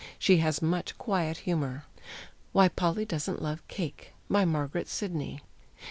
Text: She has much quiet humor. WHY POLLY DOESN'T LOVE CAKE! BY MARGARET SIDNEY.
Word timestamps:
She 0.17 0.37
has 0.37 0.63
much 0.63 0.97
quiet 0.97 1.37
humor. 1.45 1.85
WHY 2.53 2.69
POLLY 2.69 3.05
DOESN'T 3.05 3.39
LOVE 3.39 3.67
CAKE! 3.67 4.13
BY 4.31 4.45
MARGARET 4.45 4.87
SIDNEY. 4.87 5.41